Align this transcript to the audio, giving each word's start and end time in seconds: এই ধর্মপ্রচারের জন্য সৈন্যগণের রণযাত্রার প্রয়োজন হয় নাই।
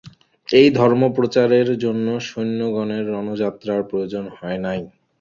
এই 0.47 0.67
ধর্মপ্রচারের 0.77 1.69
জন্য 1.83 2.07
সৈন্যগণের 2.27 3.03
রণযাত্রার 3.07 3.81
প্রয়োজন 3.89 4.25
হয় 4.37 4.59
নাই। 4.65 4.79